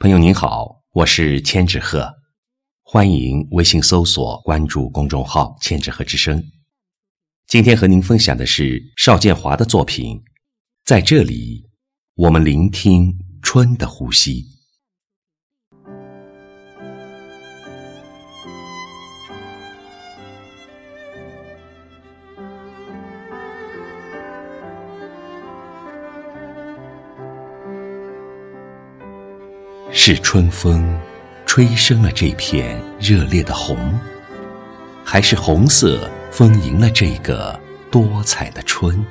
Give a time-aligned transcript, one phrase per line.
[0.00, 2.08] 朋友您好，我是千纸鹤，
[2.84, 6.40] 欢迎微信搜索关注公众号“千纸鹤之声”。
[7.48, 10.22] 今天和您分享的是邵建华的作品，
[10.84, 11.68] 在这里，
[12.14, 14.46] 我们聆听春的呼吸。
[29.90, 30.86] 是春风
[31.46, 33.98] 吹生了这片热烈的红，
[35.02, 37.58] 还是红色丰盈了这个
[37.90, 39.04] 多彩的春？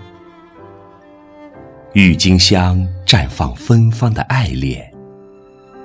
[1.94, 4.88] 郁金香绽放芬芳的爱恋，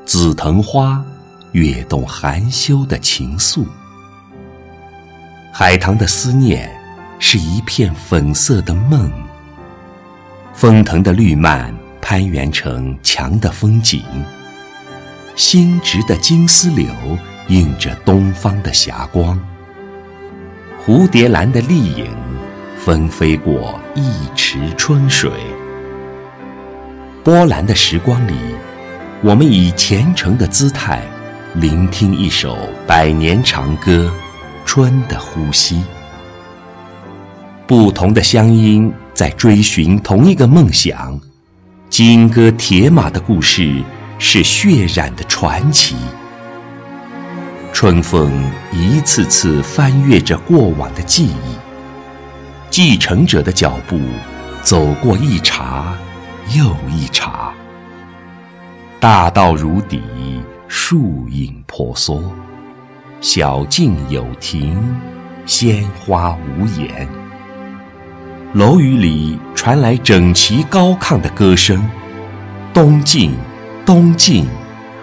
[0.05, 1.03] 紫藤花
[1.53, 3.65] 跃动含羞的情愫，
[5.55, 6.71] 海棠的思念
[7.19, 9.11] 是一片粉色的梦，
[10.53, 14.03] 风藤的绿蔓攀援成墙的风景。
[15.35, 16.87] 新植的金丝柳
[17.49, 19.39] 映着东方的霞光，
[20.85, 22.07] 蝴蝶兰的丽影
[22.79, 25.31] 纷飞过一池春水。
[27.25, 28.35] 波澜的时光里，
[29.23, 31.03] 我们以虔诚的姿态
[31.55, 34.13] 聆听一首百年长歌——
[34.67, 35.83] 春的呼吸。
[37.67, 41.19] 不同的乡音在追寻同一个梦想，
[41.89, 43.83] 金戈铁马的故事。
[44.19, 45.97] 是血染的传奇。
[47.73, 48.31] 春风
[48.71, 51.57] 一次次翻阅着过往的记忆，
[52.71, 53.99] 继承者的脚步
[54.63, 55.95] 走过一茬
[56.55, 57.53] 又一茬。
[59.01, 60.01] 大道如砥，
[60.69, 62.23] 树影婆娑；
[63.21, 64.79] 小径有亭，
[65.45, 67.09] 鲜花无言。
[68.53, 71.91] 楼宇里传来整齐高亢的歌声，
[72.73, 73.35] 东晋。
[73.85, 74.47] 东晋，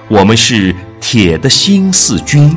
[0.07, 2.55] 我们是铁的新四军。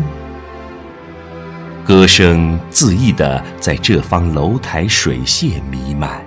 [1.85, 6.25] 歌声恣意的在这方楼台水榭弥漫。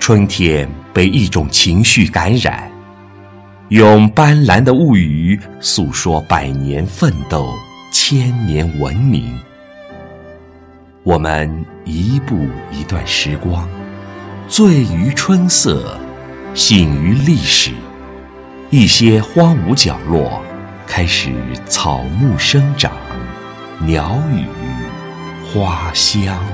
[0.00, 2.68] 春天被一种情绪感染，
[3.68, 7.54] 用斑斓的物语诉说百年奋斗、
[7.92, 9.32] 千年文明。
[11.04, 13.68] 我们一步一段时光，
[14.48, 15.96] 醉于春色，
[16.52, 17.70] 醒于历史。
[18.70, 20.42] 一些荒芜角落，
[20.86, 21.32] 开始
[21.66, 22.92] 草木生长，
[23.80, 24.46] 鸟语
[25.46, 26.53] 花香。